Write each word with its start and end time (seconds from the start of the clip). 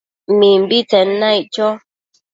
Mimbitsen 0.37 1.07
naic 1.19 1.45
cho 1.55 1.67